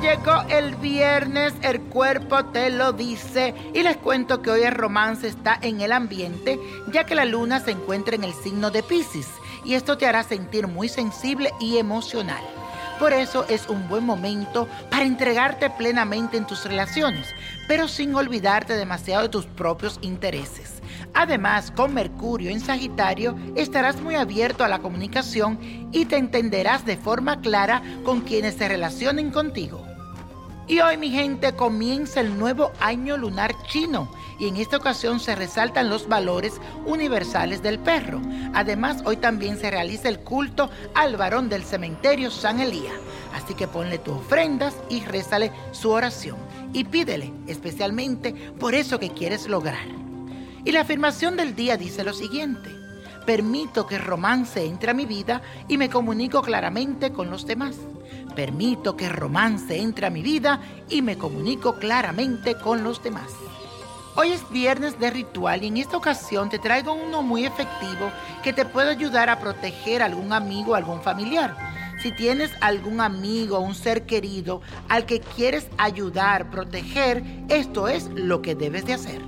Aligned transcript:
llegó 0.00 0.42
el 0.48 0.74
viernes, 0.76 1.52
el 1.62 1.80
cuerpo 1.80 2.44
te 2.46 2.70
lo 2.70 2.92
dice. 2.92 3.54
Y 3.74 3.82
les 3.82 3.96
cuento 3.96 4.42
que 4.42 4.50
hoy 4.50 4.62
el 4.62 4.72
romance 4.72 5.28
está 5.28 5.58
en 5.60 5.80
el 5.80 5.92
ambiente, 5.92 6.58
ya 6.92 7.04
que 7.04 7.14
la 7.14 7.24
luna 7.24 7.60
se 7.60 7.72
encuentra 7.72 8.14
en 8.14 8.24
el 8.24 8.32
signo 8.32 8.70
de 8.70 8.82
Pisces. 8.82 9.28
Y 9.64 9.74
esto 9.74 9.98
te 9.98 10.06
hará 10.06 10.22
sentir 10.22 10.66
muy 10.66 10.88
sensible 10.88 11.52
y 11.60 11.78
emocional. 11.78 12.42
Por 12.98 13.12
eso 13.12 13.46
es 13.48 13.68
un 13.68 13.88
buen 13.88 14.04
momento 14.04 14.68
para 14.90 15.04
entregarte 15.04 15.70
plenamente 15.70 16.36
en 16.36 16.46
tus 16.46 16.64
relaciones, 16.64 17.28
pero 17.66 17.88
sin 17.88 18.14
olvidarte 18.14 18.74
demasiado 18.74 19.22
de 19.22 19.28
tus 19.30 19.46
propios 19.46 19.98
intereses. 20.02 20.69
Además, 21.14 21.70
con 21.70 21.94
Mercurio 21.94 22.50
en 22.50 22.60
Sagitario 22.60 23.36
estarás 23.56 24.00
muy 24.00 24.14
abierto 24.14 24.64
a 24.64 24.68
la 24.68 24.78
comunicación 24.78 25.58
y 25.92 26.04
te 26.04 26.16
entenderás 26.16 26.84
de 26.84 26.96
forma 26.96 27.40
clara 27.40 27.82
con 28.04 28.20
quienes 28.20 28.54
se 28.54 28.68
relacionen 28.68 29.30
contigo. 29.30 29.84
Y 30.70 30.78
hoy 30.78 30.96
mi 30.96 31.10
gente 31.10 31.52
comienza 31.54 32.20
el 32.20 32.38
nuevo 32.38 32.70
año 32.78 33.16
lunar 33.16 33.56
chino 33.66 34.08
y 34.38 34.46
en 34.46 34.56
esta 34.56 34.76
ocasión 34.76 35.18
se 35.18 35.34
resaltan 35.34 35.90
los 35.90 36.06
valores 36.06 36.60
universales 36.86 37.60
del 37.60 37.80
perro. 37.80 38.20
Además 38.54 39.02
hoy 39.04 39.16
también 39.16 39.58
se 39.58 39.70
realiza 39.70 40.08
el 40.08 40.20
culto 40.20 40.70
al 40.94 41.16
varón 41.16 41.48
del 41.48 41.64
cementerio 41.64 42.30
San 42.30 42.60
Elías. 42.60 42.94
Así 43.34 43.54
que 43.54 43.66
ponle 43.66 43.98
tus 43.98 44.14
ofrendas 44.14 44.76
y 44.88 45.00
rézale 45.00 45.50
su 45.72 45.90
oración 45.90 46.36
y 46.72 46.84
pídele 46.84 47.32
especialmente 47.48 48.32
por 48.60 48.76
eso 48.76 49.00
que 49.00 49.10
quieres 49.10 49.48
lograr. 49.48 50.09
Y 50.64 50.72
la 50.72 50.82
afirmación 50.82 51.36
del 51.36 51.54
día 51.54 51.76
dice 51.76 52.04
lo 52.04 52.12
siguiente. 52.12 52.70
Permito 53.24 53.86
que 53.86 53.98
romance 53.98 54.64
entre 54.64 54.90
a 54.90 54.94
mi 54.94 55.06
vida 55.06 55.42
y 55.68 55.78
me 55.78 55.88
comunico 55.88 56.42
claramente 56.42 57.12
con 57.12 57.30
los 57.30 57.46
demás. 57.46 57.76
Permito 58.34 58.96
que 58.96 59.08
romance 59.08 59.80
entre 59.80 60.06
a 60.06 60.10
mi 60.10 60.22
vida 60.22 60.60
y 60.88 61.02
me 61.02 61.16
comunico 61.16 61.76
claramente 61.76 62.56
con 62.56 62.82
los 62.82 63.02
demás. 63.02 63.30
Hoy 64.16 64.32
es 64.32 64.50
viernes 64.50 64.98
de 64.98 65.10
ritual 65.10 65.62
y 65.62 65.68
en 65.68 65.76
esta 65.76 65.96
ocasión 65.96 66.50
te 66.50 66.58
traigo 66.58 66.92
uno 66.92 67.22
muy 67.22 67.46
efectivo 67.46 68.10
que 68.42 68.52
te 68.52 68.64
puede 68.64 68.90
ayudar 68.90 69.30
a 69.30 69.38
proteger 69.38 70.02
a 70.02 70.06
algún 70.06 70.32
amigo 70.32 70.72
o 70.72 70.74
algún 70.74 71.00
familiar. 71.00 71.56
Si 72.02 72.12
tienes 72.12 72.50
algún 72.60 73.00
amigo 73.00 73.58
o 73.58 73.60
un 73.60 73.74
ser 73.74 74.06
querido 74.06 74.62
al 74.88 75.06
que 75.06 75.20
quieres 75.20 75.68
ayudar, 75.78 76.50
proteger, 76.50 77.22
esto 77.48 77.88
es 77.88 78.10
lo 78.14 78.42
que 78.42 78.54
debes 78.54 78.86
de 78.86 78.94
hacer. 78.94 79.22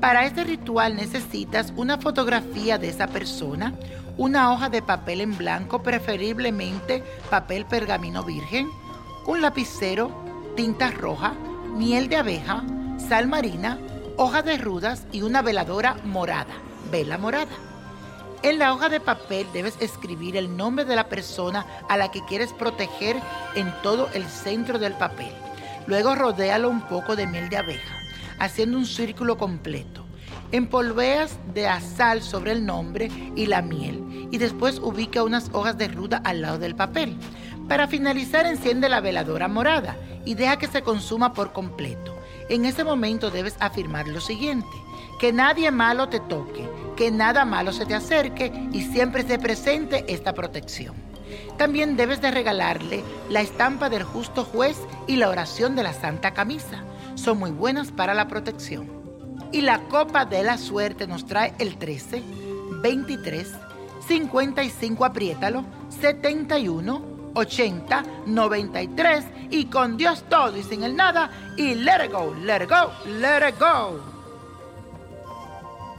Para 0.00 0.26
este 0.26 0.44
ritual 0.44 0.94
necesitas 0.94 1.72
una 1.74 1.96
fotografía 1.96 2.76
de 2.76 2.88
esa 2.88 3.06
persona, 3.06 3.72
una 4.18 4.52
hoja 4.52 4.68
de 4.68 4.82
papel 4.82 5.22
en 5.22 5.36
blanco, 5.36 5.82
preferiblemente 5.82 7.02
papel 7.30 7.64
pergamino 7.64 8.22
virgen, 8.22 8.68
un 9.26 9.40
lapicero, 9.40 10.10
tinta 10.54 10.90
roja, 10.90 11.32
miel 11.74 12.08
de 12.08 12.16
abeja, 12.16 12.62
sal 13.08 13.26
marina, 13.26 13.78
hoja 14.18 14.42
de 14.42 14.58
rudas 14.58 15.06
y 15.12 15.22
una 15.22 15.40
veladora 15.40 15.96
morada, 16.04 16.54
vela 16.90 17.16
morada. 17.16 17.56
En 18.42 18.58
la 18.58 18.74
hoja 18.74 18.90
de 18.90 19.00
papel 19.00 19.46
debes 19.54 19.76
escribir 19.80 20.36
el 20.36 20.56
nombre 20.56 20.84
de 20.84 20.94
la 20.94 21.08
persona 21.08 21.66
a 21.88 21.96
la 21.96 22.10
que 22.10 22.24
quieres 22.26 22.52
proteger 22.52 23.16
en 23.54 23.72
todo 23.82 24.08
el 24.12 24.26
centro 24.26 24.78
del 24.78 24.92
papel. 24.92 25.32
Luego 25.86 26.14
rodéalo 26.14 26.68
un 26.68 26.82
poco 26.82 27.16
de 27.16 27.26
miel 27.26 27.48
de 27.48 27.56
abeja 27.56 27.95
haciendo 28.38 28.78
un 28.78 28.86
círculo 28.86 29.36
completo. 29.36 30.04
Empolveas 30.52 31.38
de 31.54 31.68
sal 31.80 32.22
sobre 32.22 32.52
el 32.52 32.64
nombre 32.64 33.10
y 33.34 33.46
la 33.46 33.62
miel 33.62 34.28
y 34.30 34.38
después 34.38 34.78
ubica 34.78 35.22
unas 35.22 35.50
hojas 35.52 35.76
de 35.76 35.88
ruda 35.88 36.20
al 36.24 36.42
lado 36.42 36.58
del 36.58 36.74
papel. 36.74 37.16
Para 37.68 37.88
finalizar 37.88 38.46
enciende 38.46 38.88
la 38.88 39.00
veladora 39.00 39.48
morada 39.48 39.96
y 40.24 40.34
deja 40.34 40.58
que 40.58 40.68
se 40.68 40.82
consuma 40.82 41.32
por 41.32 41.52
completo. 41.52 42.14
En 42.48 42.64
ese 42.64 42.84
momento 42.84 43.30
debes 43.30 43.56
afirmar 43.58 44.06
lo 44.06 44.20
siguiente, 44.20 44.68
que 45.18 45.32
nadie 45.32 45.72
malo 45.72 46.08
te 46.08 46.20
toque, 46.20 46.68
que 46.96 47.10
nada 47.10 47.44
malo 47.44 47.72
se 47.72 47.86
te 47.86 47.94
acerque 47.94 48.52
y 48.72 48.82
siempre 48.82 49.24
se 49.26 49.38
presente 49.38 50.04
esta 50.06 50.32
protección. 50.32 50.94
También 51.58 51.96
debes 51.96 52.20
de 52.20 52.30
regalarle 52.30 53.02
la 53.30 53.40
estampa 53.40 53.88
del 53.88 54.04
justo 54.04 54.44
juez 54.44 54.78
y 55.08 55.16
la 55.16 55.28
oración 55.28 55.74
de 55.74 55.82
la 55.82 55.92
Santa 55.92 56.34
Camisa 56.34 56.84
son 57.26 57.40
muy 57.40 57.50
buenas 57.50 57.90
para 57.90 58.14
la 58.14 58.28
protección. 58.28 58.88
Y 59.50 59.62
la 59.62 59.80
copa 59.88 60.24
de 60.24 60.44
la 60.44 60.58
suerte 60.58 61.08
nos 61.08 61.26
trae 61.26 61.54
el 61.58 61.76
13, 61.76 62.22
23, 62.80 63.52
55, 64.06 65.04
apriétalo, 65.04 65.64
71, 65.88 67.02
80, 67.34 68.04
93 68.26 69.24
y 69.50 69.64
con 69.64 69.96
Dios 69.96 70.22
todo 70.28 70.56
y 70.56 70.62
sin 70.62 70.84
el 70.84 70.94
nada 70.94 71.28
y 71.56 71.74
let 71.74 72.04
it 72.04 72.12
go, 72.12 72.32
let 72.44 72.62
it 72.62 72.70
go, 72.70 72.92
let 73.18 73.48
it 73.48 73.58
go. 73.58 74.15